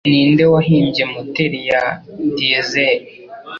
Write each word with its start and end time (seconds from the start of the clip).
Ninde 0.09 0.43
wahimbye 0.53 1.03
moteri 1.11 1.59
ya 1.69 1.83
Diesel 2.37 2.97